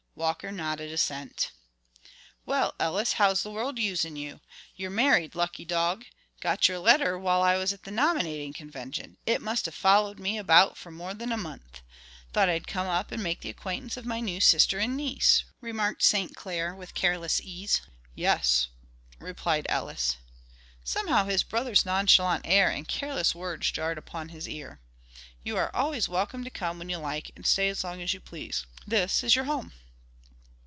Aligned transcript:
Walker 0.13 0.51
nodded 0.51 0.91
assent. 0.91 1.51
"Well, 2.45 2.75
Ellis, 2.79 3.13
how's 3.13 3.41
the 3.41 3.49
world 3.49 3.79
using 3.79 4.15
you? 4.15 4.39
You're 4.75 4.91
married, 4.91 5.33
lucky 5.33 5.65
dog. 5.65 6.05
Got 6.41 6.67
your 6.67 6.77
letter 6.77 7.17
while 7.17 7.41
I 7.41 7.57
was 7.57 7.73
at 7.73 7.83
the 7.83 7.91
nominating 7.91 8.53
convention; 8.53 9.17
it 9.25 9.41
must 9.41 9.65
have 9.65 9.73
followed 9.73 10.19
me 10.19 10.37
about 10.37 10.77
for 10.77 10.91
more 10.91 11.15
than 11.15 11.31
a 11.31 11.37
month. 11.37 11.81
Thought 12.33 12.49
I'd 12.49 12.67
come 12.67 12.85
up 12.85 13.11
and 13.11 13.23
make 13.23 13.39
the 13.41 13.49
acquaintance 13.49 13.97
of 13.97 14.05
my 14.05 14.19
new 14.19 14.39
sister 14.39 14.77
and 14.77 14.95
niece," 14.95 15.43
remarked 15.59 16.03
St. 16.03 16.35
Clair, 16.35 16.75
with 16.75 16.93
careless 16.93 17.41
ease. 17.41 17.81
"Yes," 18.13 18.67
replied 19.17 19.65
Ellis. 19.69 20.17
Somehow 20.83 21.23
his 21.25 21.41
brother's 21.41 21.83
nonchalant 21.83 22.45
air 22.45 22.69
and 22.69 22.87
careless 22.87 23.33
words 23.33 23.71
jarred 23.71 23.97
upon 23.97 24.29
his 24.29 24.47
ear. 24.47 24.81
"You 25.41 25.57
are 25.57 25.75
always 25.75 26.07
welcome 26.07 26.43
to 26.43 26.51
come 26.51 26.77
when 26.77 26.89
you 26.89 26.97
like 26.97 27.31
and 27.35 27.43
stay 27.47 27.69
as 27.69 27.83
long 27.83 28.03
as 28.03 28.13
you 28.13 28.19
please. 28.19 28.67
This 28.85 29.23
is 29.23 29.35
your 29.35 29.45
home." 29.45 29.73